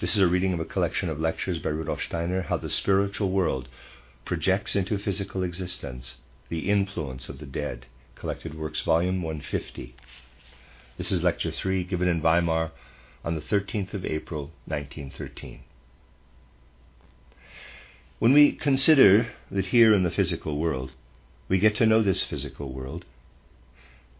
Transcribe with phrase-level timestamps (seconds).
[0.00, 3.32] This is a reading of a collection of lectures by Rudolf Steiner, How the Spiritual
[3.32, 3.68] World
[4.24, 9.96] Projects into Physical Existence, The Influence of the Dead, Collected Works, Volume 150.
[10.98, 12.70] This is Lecture 3, given in Weimar
[13.24, 15.62] on the 13th of April, 1913.
[18.20, 20.92] When we consider that here in the physical world
[21.48, 23.04] we get to know this physical world,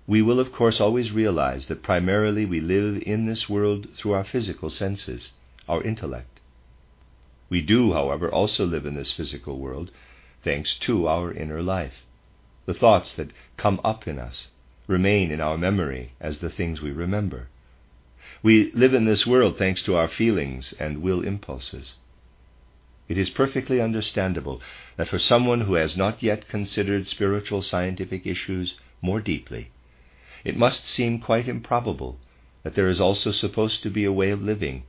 [0.09, 4.25] we will of course always realize that primarily we live in this world through our
[4.25, 5.31] physical senses,
[5.69, 6.41] our intellect.
[7.51, 9.91] We do, however, also live in this physical world
[10.43, 12.05] thanks to our inner life.
[12.67, 14.49] The thoughts that come up in us
[14.87, 17.49] remain in our memory as the things we remember.
[18.43, 21.95] We live in this world thanks to our feelings and will impulses.
[23.09, 24.61] It is perfectly understandable
[24.97, 29.71] that for someone who has not yet considered spiritual scientific issues more deeply,
[30.45, 32.19] it must seem quite improbable
[32.63, 34.85] that there is also supposed to be a way of living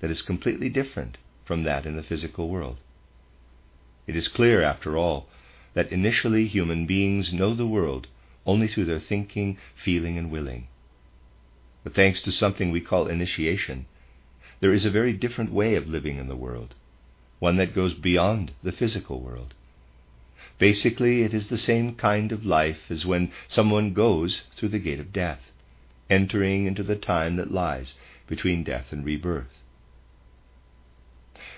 [0.00, 2.78] that is completely different from that in the physical world.
[4.06, 5.28] It is clear, after all,
[5.74, 8.08] that initially human beings know the world
[8.46, 10.68] only through their thinking, feeling, and willing.
[11.84, 13.86] But thanks to something we call initiation,
[14.60, 16.74] there is a very different way of living in the world
[17.40, 19.54] one that goes beyond the physical world.
[20.58, 25.00] Basically, it is the same kind of life as when someone goes through the gate
[25.00, 25.40] of death,
[26.10, 27.94] entering into the time that lies
[28.26, 29.59] between death and rebirth.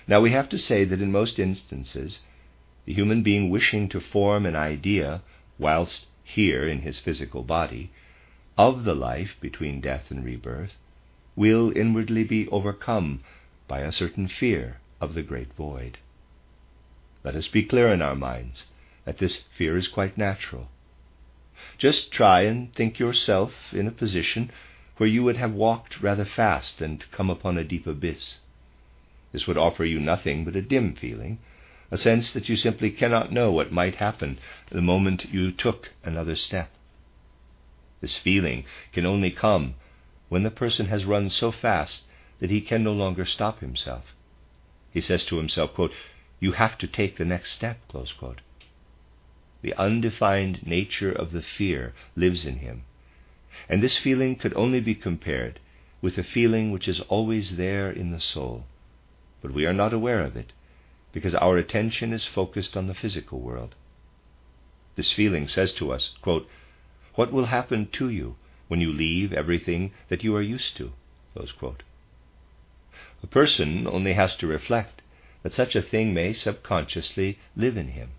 [0.09, 2.21] Now, we have to say that in most instances,
[2.85, 5.23] the human being wishing to form an idea,
[5.59, 7.91] whilst here in his physical body,
[8.59, 10.77] of the life between death and rebirth,
[11.37, 13.23] will inwardly be overcome
[13.69, 15.99] by a certain fear of the great void.
[17.25, 18.67] Let us be clear in our minds
[19.05, 20.69] that this fear is quite natural.
[21.79, 24.51] Just try and think yourself in a position
[24.97, 28.39] where you would have walked rather fast and come upon a deep abyss.
[29.33, 31.39] This would offer you nothing but a dim feeling,
[31.91, 34.39] a sense that you simply cannot know what might happen
[34.71, 36.71] the moment you took another step.
[38.01, 39.75] This feeling can only come
[40.29, 42.05] when the person has run so fast
[42.41, 44.15] that he can no longer stop himself.
[44.91, 45.93] He says to himself, quote,
[46.41, 47.79] You have to take the next step.
[49.63, 52.83] The undefined nature of the fear lives in him,
[53.69, 55.61] and this feeling could only be compared
[56.01, 58.67] with a feeling which is always there in the soul,
[59.43, 60.53] but we are not aware of it
[61.13, 63.75] because our attention is focused on the physical world.
[64.95, 66.49] This feeling says to us, quote,
[67.17, 68.37] What will happen to you
[68.69, 70.93] when you leave everything that you are used to?
[73.23, 75.03] A person only has to reflect
[75.43, 78.11] that such a thing may subconsciously live in him.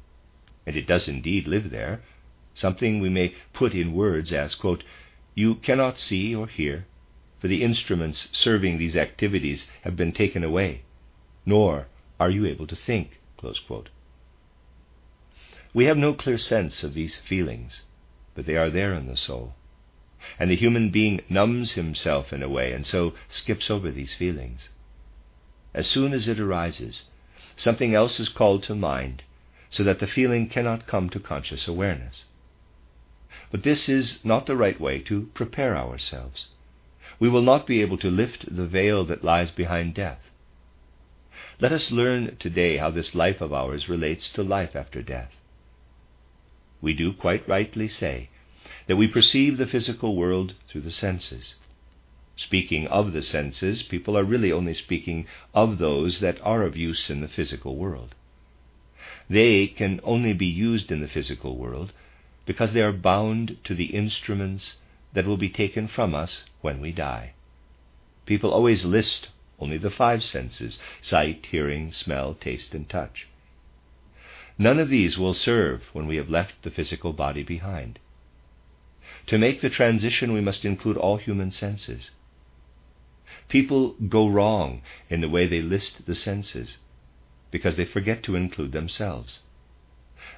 [0.66, 2.01] And it does indeed live there,
[2.53, 4.83] something we may put in words as, quote,
[5.35, 6.85] You cannot see or hear,
[7.39, 10.83] for the instruments serving these activities have been taken away,
[11.45, 11.87] nor
[12.19, 13.19] are you able to think.
[15.73, 17.81] We have no clear sense of these feelings,
[18.35, 19.55] but they are there in the soul.
[20.39, 24.69] And the human being numbs himself in a way, and so skips over these feelings.
[25.73, 27.09] As soon as it arises,
[27.57, 29.23] something else is called to mind,
[29.69, 32.25] so that the feeling cannot come to conscious awareness.
[33.51, 36.47] But this is not the right way to prepare ourselves.
[37.19, 40.19] We will not be able to lift the veil that lies behind death.
[41.59, 45.31] Let us learn today how this life of ours relates to life after death.
[46.81, 48.29] We do quite rightly say
[48.87, 51.55] that we perceive the physical world through the senses.
[52.35, 57.09] Speaking of the senses, people are really only speaking of those that are of use
[57.09, 58.15] in the physical world.
[59.29, 61.94] They can only be used in the physical world
[62.45, 64.77] because they are bound to the instruments
[65.13, 67.33] that will be taken from us when we die.
[68.25, 69.29] People always list
[69.59, 73.27] only the five senses sight, hearing, smell, taste, and touch.
[74.57, 78.00] None of these will serve when we have left the physical body behind.
[79.27, 82.11] To make the transition, we must include all human senses.
[83.47, 86.77] People go wrong in the way they list the senses
[87.51, 89.41] because they forget to include themselves.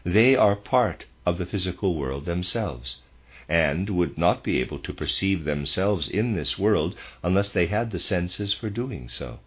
[0.04, 3.02] They are part of the physical world themselves
[3.48, 8.00] and would not be able to perceive themselves in this world unless they had the
[8.00, 9.40] senses for doing so.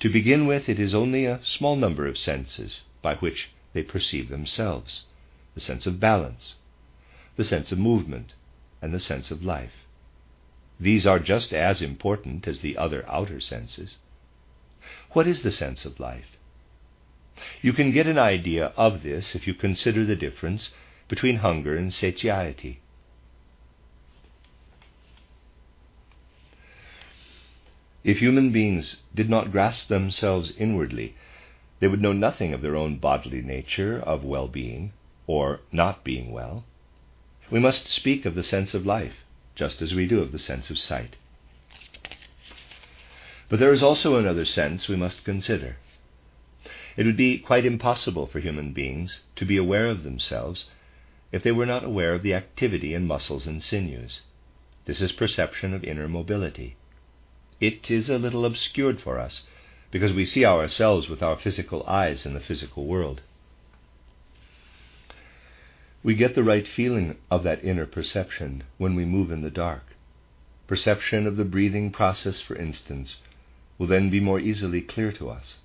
[0.00, 4.28] To begin with, it is only a small number of senses by which they perceive
[4.28, 5.04] themselves
[5.54, 6.54] the sense of balance,
[7.36, 8.34] the sense of movement,
[8.80, 9.84] and the sense of life.
[10.78, 13.96] These are just as important as the other outer senses.
[15.10, 16.38] What is the sense of life?
[17.60, 20.70] You can get an idea of this if you consider the difference
[21.10, 22.80] between hunger and satiety.
[28.04, 31.16] If human beings did not grasp themselves inwardly,
[31.80, 34.92] they would know nothing of their own bodily nature of well being
[35.26, 36.64] or not being well.
[37.50, 39.24] We must speak of the sense of life,
[39.56, 41.16] just as we do of the sense of sight.
[43.48, 45.78] But there is also another sense we must consider.
[46.96, 50.70] It would be quite impossible for human beings to be aware of themselves
[51.32, 54.22] if they were not aware of the activity in muscles and sinews.
[54.86, 56.76] This is perception of inner mobility.
[57.60, 59.46] It is a little obscured for us
[59.90, 63.20] because we see ourselves with our physical eyes in the physical world.
[66.02, 69.84] We get the right feeling of that inner perception when we move in the dark.
[70.66, 73.20] Perception of the breathing process, for instance,
[73.76, 75.58] will then be more easily clear to us.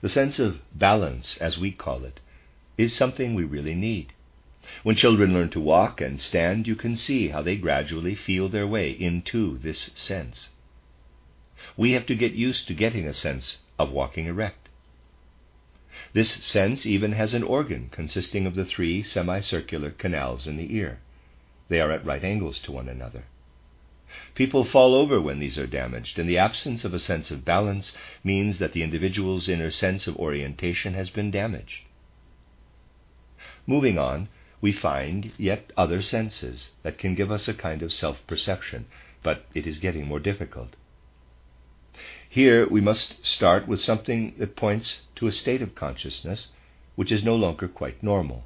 [0.00, 2.20] The sense of balance, as we call it,
[2.76, 4.12] is something we really need.
[4.82, 8.66] When children learn to walk and stand, you can see how they gradually feel their
[8.66, 10.48] way into this sense.
[11.76, 14.68] We have to get used to getting a sense of walking erect.
[16.12, 21.00] This sense even has an organ consisting of the three semicircular canals in the ear.
[21.68, 23.24] They are at right angles to one another.
[24.34, 27.96] People fall over when these are damaged, and the absence of a sense of balance
[28.22, 31.82] means that the individual's inner sense of orientation has been damaged.
[33.66, 34.28] Moving on,
[34.60, 38.86] we find yet other senses that can give us a kind of self perception,
[39.22, 40.76] but it is getting more difficult.
[42.28, 46.48] Here we must start with something that points to a state of consciousness
[46.94, 48.44] which is no longer quite normal.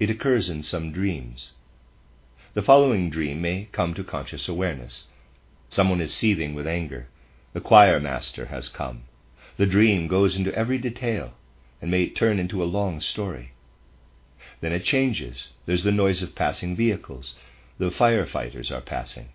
[0.00, 1.52] It occurs in some dreams.
[2.54, 5.04] The following dream may come to conscious awareness.
[5.70, 7.08] Someone is seething with anger.
[7.52, 9.04] The choir master has come.
[9.56, 11.34] The dream goes into every detail
[11.80, 13.53] and may turn into a long story.
[14.60, 15.48] Then it changes.
[15.66, 17.34] There's the noise of passing vehicles.
[17.78, 19.30] The firefighters are passing.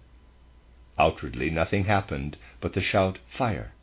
[0.97, 3.73] Outwardly, nothing happened but the shout, Fire!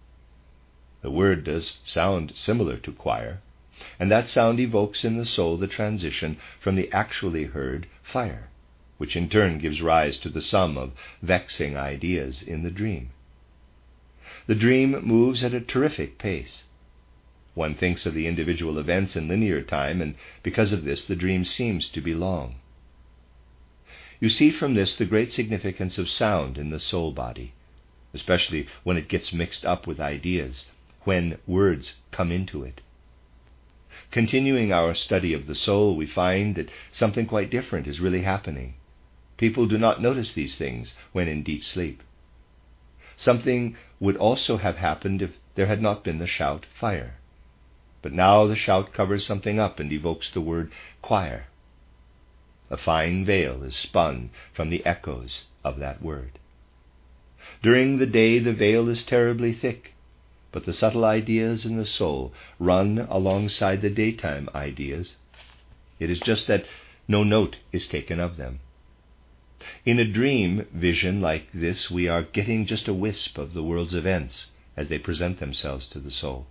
[1.03, 3.43] The word does sound similar to choir,
[4.01, 8.49] and that sound evokes in the soul the transition from the actually heard fire,
[8.97, 13.11] which in turn gives rise to the sum of vexing ideas in the dream.
[14.47, 16.65] The dream moves at a terrific pace.
[17.57, 21.47] One thinks of the individual events in linear time, and because of this, the dream
[21.47, 22.57] seems to be long.
[24.21, 27.55] You see from this the great significance of sound in the soul body,
[28.13, 30.67] especially when it gets mixed up with ideas,
[31.05, 32.83] when words come into it.
[34.11, 38.75] Continuing our study of the soul, we find that something quite different is really happening.
[39.39, 42.03] People do not notice these things when in deep sleep.
[43.17, 47.15] Something would also have happened if there had not been the shout, fire.
[48.07, 50.71] But now the shout covers something up and evokes the word
[51.03, 51.49] choir.
[52.71, 56.39] A fine veil is spun from the echoes of that word.
[57.65, 59.95] During the day, the veil is terribly thick,
[60.53, 65.17] but the subtle ideas in the soul run alongside the daytime ideas.
[65.99, 66.65] It is just that
[67.09, 68.61] no note is taken of them.
[69.85, 73.97] In a dream vision like this, we are getting just a wisp of the world's
[73.97, 76.47] events as they present themselves to the soul.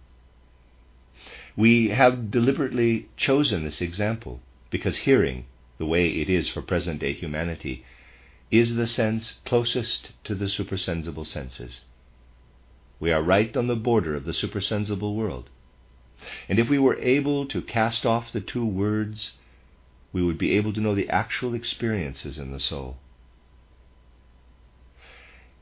[1.56, 5.46] We have deliberately chosen this example because hearing
[5.78, 7.84] the way it is for present day humanity,
[8.52, 11.82] is the sense closest to the supersensible senses.
[13.00, 15.50] We are right on the border of the supersensible world.
[16.48, 19.34] And if we were able to cast off the two words,
[20.14, 22.98] we would be able to know the actual experiences in the soul.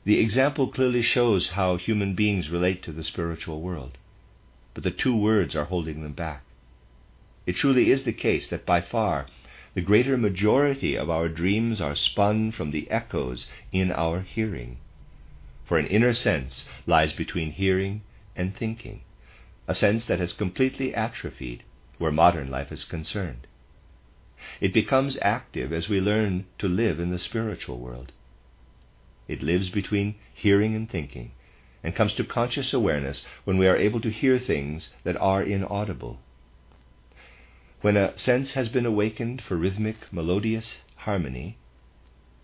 [0.04, 3.98] The example clearly shows how human beings relate to the spiritual world,
[4.74, 6.42] but the two words are holding them back.
[7.46, 9.26] It truly is the case that by far
[9.74, 14.78] the greater majority of our dreams are spun from the echoes in our hearing.
[15.64, 18.02] For an inner sense lies between hearing
[18.36, 19.00] and thinking,
[19.66, 21.62] a sense that has completely atrophied
[21.98, 23.46] where modern life is concerned.
[24.60, 28.12] It becomes active as we learn to live in the spiritual world.
[29.26, 31.32] It lives between hearing and thinking,
[31.84, 36.18] and comes to conscious awareness when we are able to hear things that are inaudible
[37.84, 41.58] when a sense has been awakened for rhythmic, melodious harmony,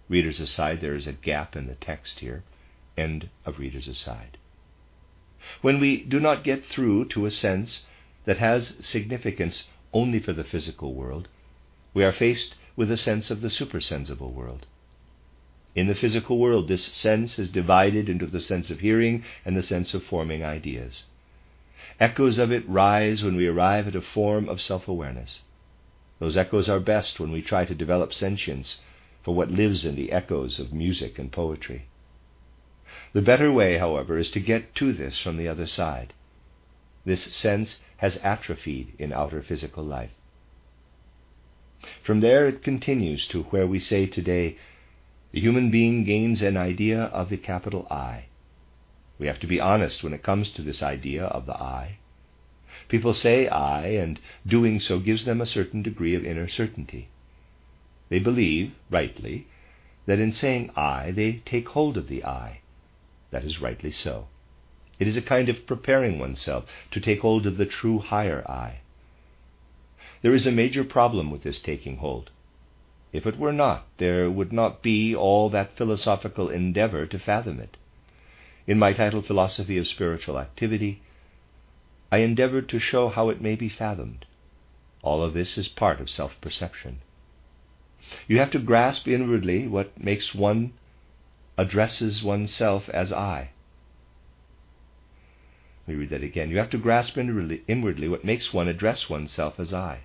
[0.07, 2.45] readers aside, there is a gap in the text here,
[2.95, 4.37] end of readers aside.
[5.63, 7.87] When we do not get through to a sense
[8.27, 11.29] that has significance only for the physical world,
[11.95, 14.67] we are faced with a sense of the supersensible world.
[15.75, 19.63] In the physical world, this sense is divided into the sense of hearing and the
[19.63, 21.05] sense of forming ideas.
[22.01, 25.43] Echoes of it rise when we arrive at a form of self awareness.
[26.19, 28.81] Those echoes are best when we try to develop sentience
[29.23, 31.87] for what lives in the echoes of music and poetry.
[33.13, 36.13] The better way, however, is to get to this from the other side.
[37.05, 40.11] This sense has atrophied in outer physical life.
[42.03, 44.57] From there it continues to where we say today,
[45.33, 48.27] the human being gains an idea of the capital I.
[49.19, 51.99] We have to be honest when it comes to this idea of the I.
[52.89, 57.09] People say I, and doing so gives them a certain degree of inner certainty.
[58.09, 59.47] They believe, rightly,
[60.07, 62.61] that in saying I, they take hold of the I.
[63.31, 64.27] That is rightly so.
[64.99, 68.81] It is a kind of preparing oneself to take hold of the true higher I.
[70.23, 72.31] There is a major problem with this taking hold.
[73.13, 77.77] If it were not, there would not be all that philosophical endeavor to fathom it.
[78.67, 81.01] In my title, Philosophy of Spiritual Activity,
[82.13, 84.27] I endeavored to show how it may be fathomed.
[85.03, 87.01] All of this is part of self perception.
[88.29, 90.73] You have to grasp inwardly what makes one
[91.59, 93.51] addresses oneself as I.
[95.87, 96.51] Let me read that again.
[96.51, 100.01] You have to grasp inwardly, inwardly what makes one address oneself as I.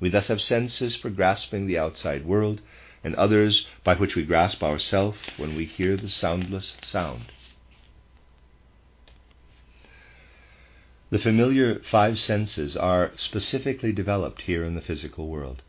[0.00, 2.60] We thus have senses for grasping the outside world,
[3.02, 7.32] and others by which we grasp ourself when we hear the soundless sound.
[11.10, 15.62] The familiar five senses are specifically developed here in the physical world.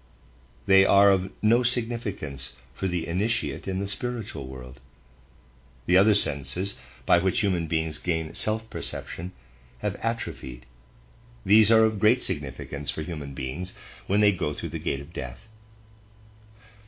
[0.65, 4.79] They are of no significance for the initiate in the spiritual world.
[5.85, 9.31] The other senses, by which human beings gain self perception,
[9.79, 10.65] have atrophied
[11.45, 13.73] these are of great significance for human beings
[14.07, 15.47] when they go through the gate of death.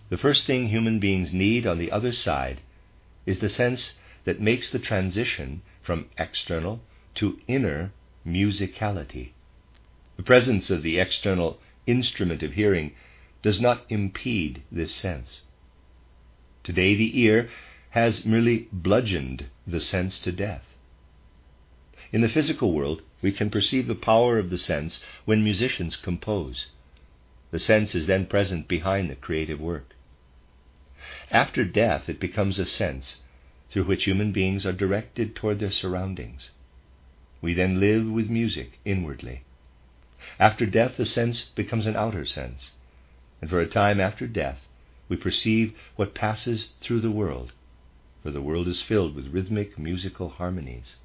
[0.09, 2.61] The first thing human beings need on the other side
[3.25, 3.93] is the sense
[4.25, 6.81] that makes the transition from external
[7.15, 7.91] to inner
[8.27, 9.31] musicality.
[10.17, 12.93] The presence of the external instrument of hearing
[13.41, 15.41] does not impede this sense.
[16.63, 17.49] Today, the ear
[17.91, 20.63] has merely bludgeoned the sense to death.
[22.11, 26.67] In the physical world, we can perceive the power of the sense when musicians compose.
[27.51, 29.95] The sense is then present behind the creative work.
[31.29, 33.17] After death, it becomes a sense
[33.69, 36.51] through which human beings are directed toward their surroundings.
[37.41, 39.43] We then live with music inwardly.
[40.39, 42.71] After death, the sense becomes an outer sense,
[43.41, 44.67] and for a time after death,
[45.09, 47.53] we perceive what passes through the world,
[48.21, 50.97] for the world is filled with rhythmic musical harmonies.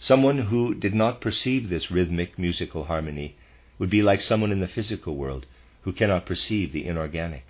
[0.00, 3.36] Someone who did not perceive this rhythmic musical harmony
[3.78, 5.46] would be like someone in the physical world
[5.82, 7.46] who cannot perceive the inorganic.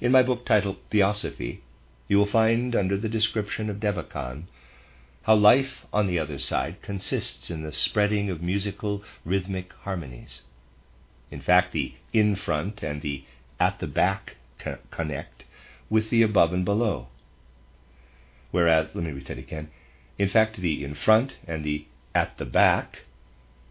[0.00, 1.62] In my book titled Theosophy,
[2.06, 4.44] you will find under the description of Devachan
[5.22, 10.42] how life on the other side consists in the spreading of musical rhythmic harmonies.
[11.30, 13.24] In fact, the in front and the
[13.58, 14.36] at the back
[14.90, 15.44] connect
[15.88, 17.08] with the above and below.
[18.50, 19.70] Whereas, let me read that again.
[20.20, 23.04] In fact, the in front and the at the back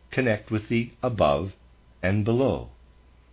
[0.09, 1.53] connect with the above
[2.01, 2.69] and below,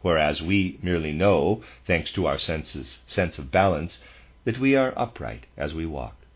[0.02, 4.02] whereas we merely know, thanks to our senses, sense of balance,
[4.44, 6.26] that we are upright as we walk.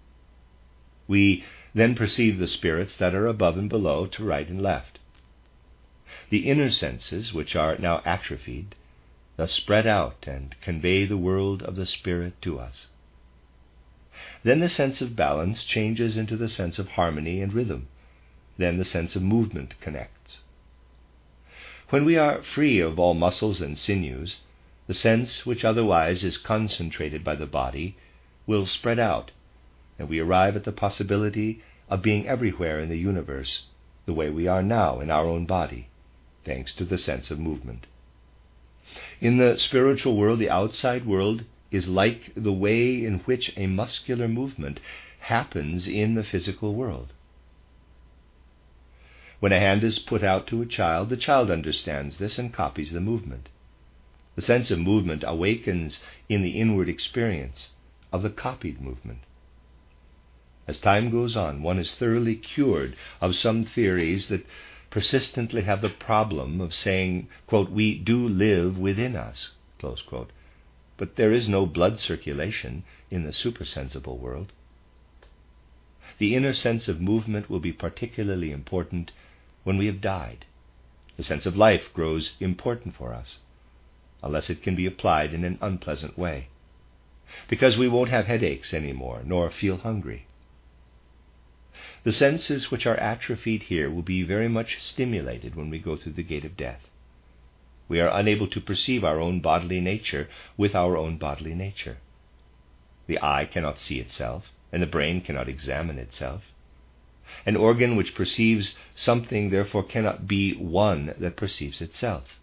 [1.07, 1.45] We
[1.75, 5.01] then perceive the spirits that are above and below to right and left.
[6.31, 8.75] The inner senses, which are now atrophied,
[9.37, 12.87] thus spread out and convey the world of the spirit to us.
[14.43, 17.89] Then the sense of balance changes into the sense of harmony and rhythm.
[18.57, 20.41] Then the sense of movement connects.
[21.91, 24.37] When we are free of all muscles and sinews,
[24.87, 27.97] the sense which otherwise is concentrated by the body
[28.47, 29.31] will spread out,
[29.99, 33.67] and we arrive at the possibility of being everywhere in the universe
[34.07, 35.89] the way we are now in our own body,
[36.45, 37.87] thanks to the sense of movement.
[39.21, 44.29] In the spiritual world, the outside world is like the way in which a muscular
[44.29, 44.81] movement
[45.21, 47.13] happens in the physical world.
[49.39, 52.93] When a hand is put out to a child, the child understands this and copies
[52.93, 53.49] the movement.
[54.37, 57.71] The sense of movement awakens in the inward experience
[58.13, 59.21] of the copied movement.
[60.69, 64.47] As time goes on, one is thoroughly cured of some theories that
[64.91, 69.53] persistently have the problem of saying, quote, we do live within us,
[71.01, 74.53] but there is no blood circulation in the supersensible world.
[76.19, 79.11] the inner sense of movement will be particularly important
[79.65, 80.45] when we have died.
[81.17, 83.39] The sense of life grows important for us,
[84.23, 86.49] unless it can be applied in an unpleasant way,
[87.49, 90.27] because we won't have headaches anymore, nor feel hungry.
[92.05, 96.13] The senses which are atrophied here will be very much stimulated when we go through
[96.13, 96.91] the gate of death.
[97.91, 101.99] We are unable to perceive our own bodily nature with our own bodily nature.
[103.09, 106.45] The eye cannot see itself, and the brain cannot examine itself.
[107.45, 112.39] An organ which perceives something therefore cannot be one that perceives itself.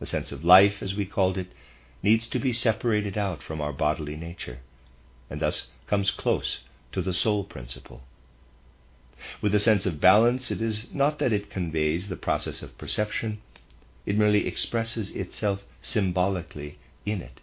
[0.00, 1.52] The sense of life, as we called it,
[2.02, 4.58] needs to be separated out from our bodily nature,
[5.30, 8.02] and thus comes close to the soul principle.
[9.40, 13.42] With the sense of balance, it is not that it conveys the process of perception,
[14.08, 17.42] it merely expresses itself symbolically in it.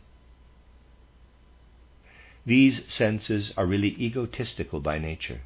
[2.44, 5.42] These senses are really egotistical by nature,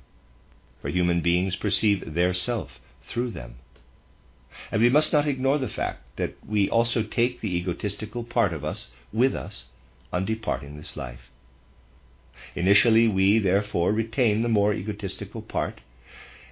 [0.81, 3.55] for human beings perceive their self through them.
[4.71, 8.63] And we must not ignore the fact that we also take the egotistical part of
[8.63, 9.65] us with us
[10.13, 11.29] on departing this life.
[12.55, 15.81] Initially, we therefore retain the more egotistical part,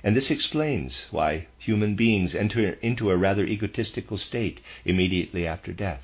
[0.03, 6.03] and this explains why human beings enter into a rather egotistical state immediately after death.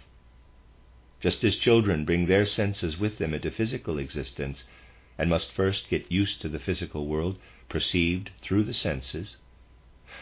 [1.22, 4.66] Just as children bring their senses with them into physical existence
[5.18, 7.38] and must first get used to the physical world
[7.70, 9.38] perceived through the senses,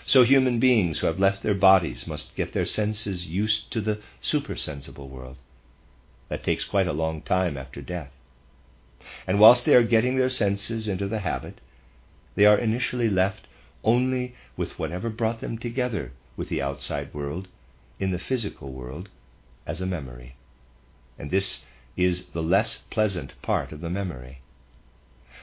[0.06, 4.00] so human beings who have left their bodies must get their senses used to the
[4.22, 5.38] supersensible world.
[6.30, 8.12] That takes quite a long time after death.
[9.28, 11.60] And whilst they are getting their senses into the habit,
[12.36, 13.48] they are initially left
[13.84, 17.48] only with whatever brought them together with the outside world
[18.00, 19.10] in the physical world
[19.66, 20.36] as a memory
[21.22, 21.64] and this
[21.96, 24.42] is the less pleasant part of the memory.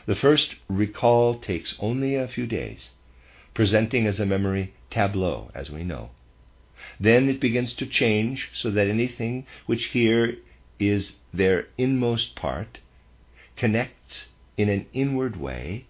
[0.06, 2.90] The first recall takes only a few days,
[3.54, 6.10] presenting as a memory tableau, as we know.
[6.98, 10.38] Then it begins to change so that anything which here
[10.80, 12.78] is their inmost part
[13.56, 15.84] connects in an inward way,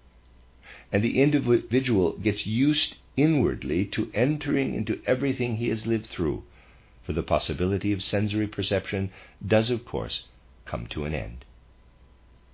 [0.93, 6.43] and the individual gets used inwardly to entering into everything he has lived through
[7.09, 9.11] for the possibility of sensory perception
[9.47, 10.27] does, of course,
[10.67, 11.43] come to an end.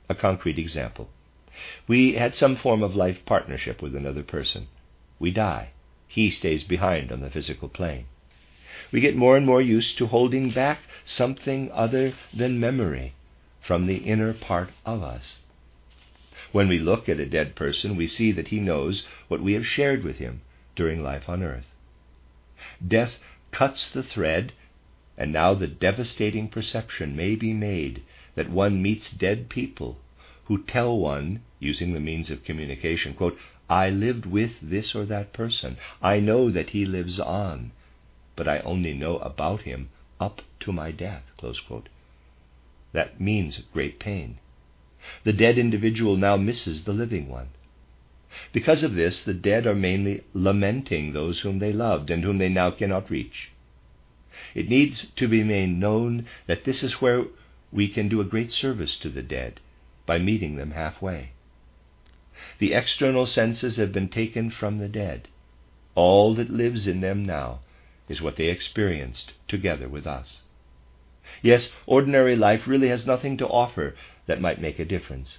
[0.08, 1.08] A concrete example.
[1.88, 4.68] We had some form of life partnership with another person.
[5.18, 5.70] We die.
[6.06, 8.06] He stays behind on the physical plane.
[8.92, 13.14] We get more and more used to holding back something other than memory
[13.60, 15.38] from the inner part of us.
[16.52, 19.66] When we look at a dead person, we see that he knows what we have
[19.66, 20.42] shared with him
[20.76, 21.72] during life on earth.
[22.86, 23.18] Death
[23.50, 24.52] cuts the thread,
[25.16, 28.02] and now the devastating perception may be made
[28.34, 29.98] that one meets dead people
[30.46, 33.38] who tell one, using the means of communication, quote,
[33.70, 35.78] I lived with this or that person.
[36.02, 37.72] I know that he lives on,
[38.36, 39.88] but I only know about him
[40.20, 41.22] up to my death.
[42.92, 44.38] That means great pain.
[45.24, 47.48] The dead individual now misses the living one.
[48.52, 52.48] Because of this, the dead are mainly lamenting those whom they loved and whom they
[52.48, 53.50] now cannot reach.
[54.54, 57.26] It needs to be made known that this is where
[57.70, 59.60] we can do a great service to the dead
[60.06, 61.30] by meeting them halfway.
[62.58, 65.28] The external senses have been taken from the dead.
[65.94, 67.60] All that lives in them now
[68.08, 70.42] is what they experienced together with us.
[71.42, 73.94] Yes, ordinary life really has nothing to offer
[74.26, 75.38] that might make a difference.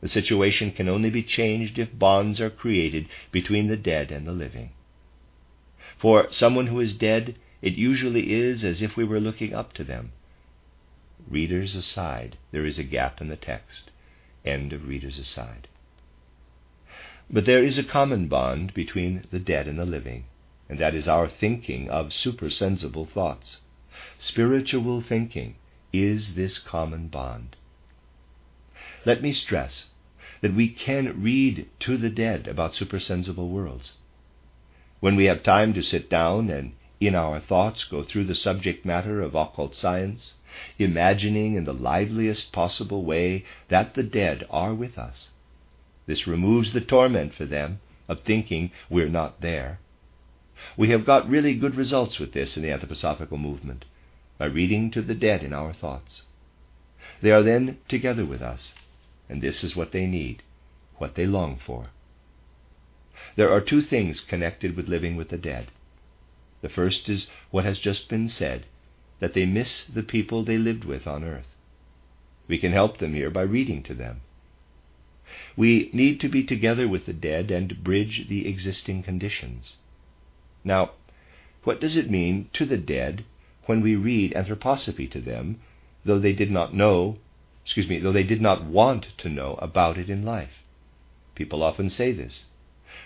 [0.00, 4.32] The situation can only be changed if bonds are created between the dead and the
[4.32, 4.70] living.
[5.98, 9.84] For someone who is dead, it usually is as if we were looking up to
[9.84, 10.12] them.
[11.28, 13.90] Readers aside, there is a gap in the text.
[14.44, 15.68] End of readers aside.
[17.28, 20.24] But there is a common bond between the dead and the living,
[20.68, 23.60] and that is our thinking of supersensible thoughts.
[24.18, 25.56] Spiritual thinking
[25.92, 27.56] is this common bond.
[29.06, 29.86] Let me stress
[30.42, 33.94] that we can read to the dead about supersensible worlds.
[35.00, 38.84] When we have time to sit down and in our thoughts go through the subject
[38.84, 40.34] matter of occult science,
[40.78, 45.30] imagining in the liveliest possible way that the dead are with us.
[46.06, 49.80] This removes the torment for them of thinking we're not there.
[50.76, 53.86] We have got really good results with this in the anthroposophical movement
[54.36, 56.22] by reading to the dead in our thoughts.
[57.22, 58.74] They are then together with us,
[59.30, 60.42] and this is what they need,
[60.98, 61.90] what they long for.
[63.36, 65.68] There are two things connected with living with the dead.
[66.62, 68.66] The first is what has just been said
[69.20, 71.54] that they miss the people they lived with on earth.
[72.48, 74.22] We can help them here by reading to them.
[75.56, 79.76] We need to be together with the dead and bridge the existing conditions.
[80.64, 80.92] Now,
[81.62, 83.24] what does it mean to the dead
[83.66, 85.60] when we read anthroposophy to them,
[86.04, 87.18] though they did not know,
[87.70, 90.64] excuse me, though they did not want to know about it in life?
[91.36, 92.46] People often say this,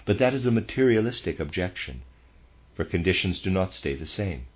[0.07, 2.01] but that is a materialistic objection,
[2.75, 4.47] for conditions do not stay the same.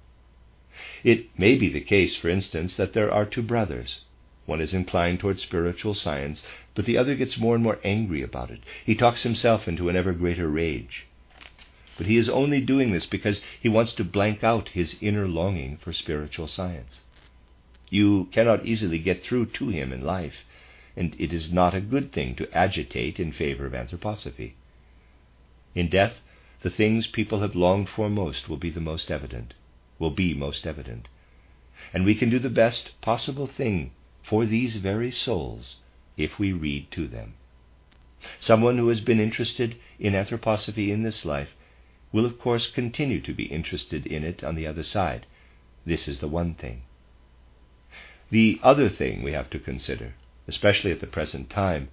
[1.05, 4.07] It may be the case, for instance, that there are two brothers.
[4.47, 6.43] One is inclined toward spiritual science,
[6.75, 8.61] but the other gets more and more angry about it.
[8.87, 11.07] He talks himself into an ever greater rage.
[11.99, 15.77] But he is only doing this because he wants to blank out his inner longing
[15.77, 17.03] for spiritual science.
[17.91, 20.45] You cannot easily get through to him in life,
[20.97, 24.53] and it is not a good thing to agitate in favor of anthroposophy.
[25.75, 26.21] In death,
[26.63, 29.55] the things people have longed for most will be the most evident,
[29.99, 31.09] will be most evident.
[31.95, 35.77] And we can do the best possible thing for these very souls
[36.17, 37.35] if we read to them.
[38.41, 41.55] Someone who has been interested in anthroposophy in this life
[42.11, 45.27] will, of course, continue to be interested in it on the other side.
[45.87, 46.83] This is the one thing.
[48.31, 50.15] The other thing we have to consider,
[50.47, 51.89] especially at the present time,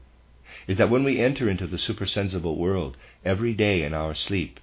[0.67, 4.59] is that when we enter into the supersensible world every day in our sleep,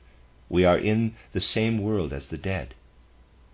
[0.48, 2.74] we are in the same world as the dead.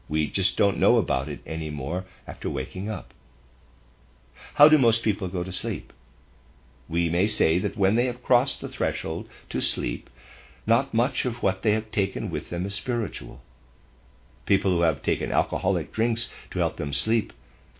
[0.08, 3.14] We just don't know about it any more after waking up.
[4.54, 5.92] How do most people go to sleep?
[6.88, 10.10] We may say that when they have crossed the threshold to sleep,
[10.66, 13.42] not much of what they have taken with them is spiritual.
[14.46, 17.32] People who have taken alcoholic drinks to help them sleep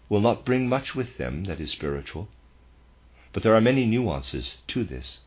[0.08, 2.28] will not bring much with them that is spiritual.
[3.32, 5.20] But there are many nuances to this.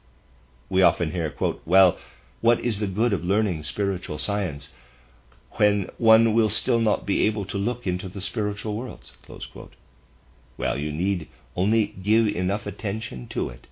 [0.69, 1.97] We often hear, quote, Well,
[2.41, 4.71] what is the good of learning spiritual science
[5.57, 9.11] when one will still not be able to look into the spiritual worlds?
[10.57, 13.67] Well, you need only give enough attention to it,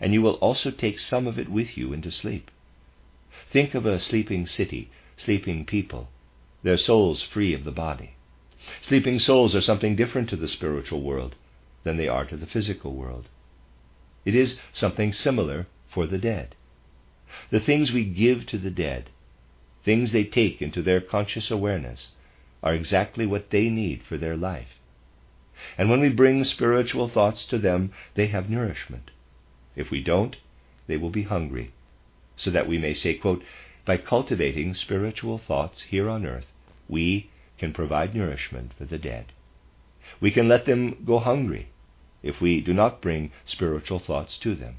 [0.00, 2.50] and you will also take some of it with you into sleep.
[3.50, 6.08] Think of a sleeping city, sleeping people,
[6.62, 8.14] their souls free of the body.
[8.80, 11.34] Sleeping souls are something different to the spiritual world
[11.84, 13.28] than they are to the physical world.
[14.24, 16.54] It is something similar for the dead.
[17.50, 19.10] The things we give to the dead,
[19.84, 22.12] things they take into their conscious awareness,
[22.62, 24.78] are exactly what they need for their life.
[25.78, 29.10] And when we bring spiritual thoughts to them, they have nourishment.
[29.76, 30.36] If we don't,
[30.86, 31.72] they will be hungry
[32.36, 33.44] so that we may say, quote,
[33.84, 36.52] By cultivating spiritual thoughts here on earth,
[36.88, 37.30] we
[37.60, 39.26] can provide nourishment for the dead.
[40.20, 41.68] We can let them go hungry
[42.22, 44.78] if we do not bring spiritual thoughts to them.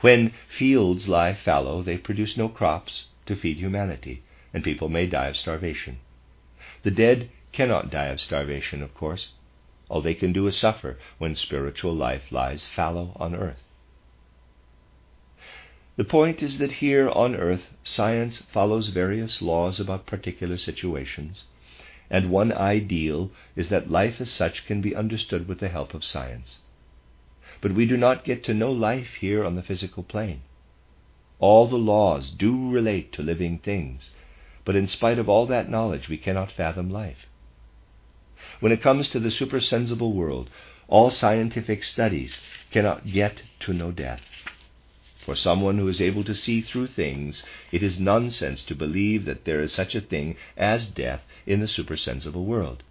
[0.00, 5.28] When fields lie fallow, they produce no crops to feed humanity, and people may die
[5.28, 5.98] of starvation.
[6.82, 9.28] The dead cannot die of starvation, of course.
[9.88, 13.62] All they can do is suffer when spiritual life lies fallow on earth.
[16.00, 21.44] The point is that here on earth science follows various laws about particular situations,
[22.08, 26.06] and one ideal is that life as such can be understood with the help of
[26.06, 26.60] science.
[27.60, 30.40] But we do not get to know life here on the physical plane.
[31.38, 34.12] All the laws do relate to living things,
[34.64, 37.26] but in spite of all that knowledge, we cannot fathom life.
[38.60, 40.48] When it comes to the supersensible world,
[40.88, 42.38] all scientific studies
[42.70, 44.22] cannot get to know death.
[45.24, 49.44] For someone who is able to see through things, it is nonsense to believe that
[49.44, 52.82] there is such a thing as death in the supersensible world.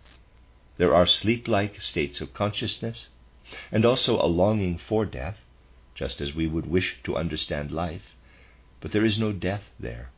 [0.78, 3.10] There are sleep like states of consciousness,
[3.72, 5.44] and also a longing for death,
[5.96, 8.16] just as we would wish to understand life,
[8.80, 10.12] but there is no death there.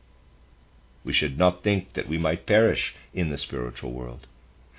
[1.04, 4.26] We should not think that we might perish in the spiritual world,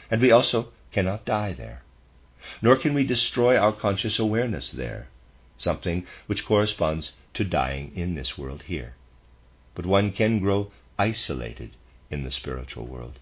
[0.10, 1.82] and we also cannot die there.
[2.62, 5.08] Nor can we destroy our conscious awareness there,
[5.58, 8.96] something which corresponds to dying in this world here.
[9.76, 11.72] But one can grow isolated
[12.10, 13.20] in the spiritual world.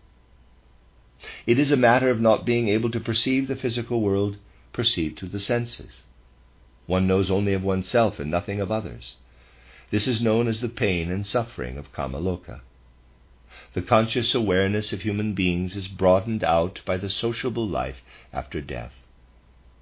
[1.45, 4.37] It is a matter of not being able to perceive the physical world
[4.73, 6.01] perceived through the senses.
[6.87, 9.15] One knows only of oneself and nothing of others.
[9.91, 12.61] This is known as the pain and suffering of Kamaloka.
[13.73, 18.01] The conscious awareness of human beings is broadened out by the sociable life
[18.33, 18.93] after death.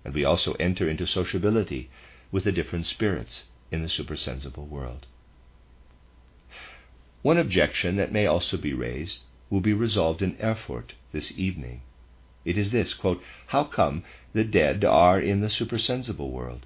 [0.03, 1.89] And we also enter into sociability
[2.31, 5.05] with the different spirits in the supersensible world.
[7.21, 11.81] One objection that may also be raised will be resolved in Erfurt this evening.
[12.45, 16.65] It is this quote, How come the dead are in the supersensible world?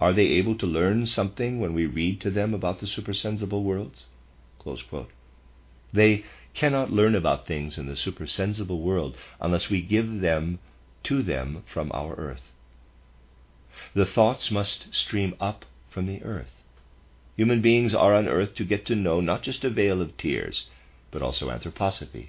[0.00, 4.06] Are they able to learn something when we read to them about the supersensible worlds?
[5.92, 10.58] They cannot learn about things in the supersensible world unless we give them
[11.04, 12.50] to them from our earth.
[13.94, 16.62] The thoughts must stream up from the earth.
[17.36, 20.66] Human beings are on earth to get to know not just a vale of tears,
[21.10, 22.28] but also anthroposophy.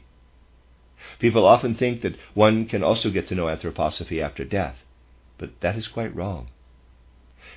[1.20, 4.84] People often think that one can also get to know anthroposophy after death,
[5.38, 6.48] but that is quite wrong.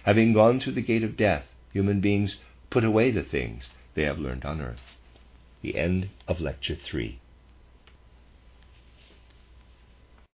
[0.04, 2.36] Having gone through the gate of death, human beings
[2.70, 4.96] put away the things they have learned on earth.
[5.62, 7.18] The end of Lecture 3.